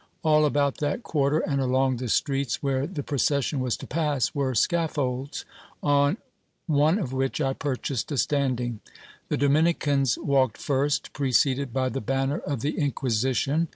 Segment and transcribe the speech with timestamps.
[0.23, 4.55] All about that quarter, and along the streets where the procession was to pass, were
[4.55, 5.45] scaffolds,
[5.83, 6.17] on
[6.65, 8.79] one of which I purchased a standing.
[9.29, 13.67] The Dominicans walked first, preceded by the banner of the Inquisition.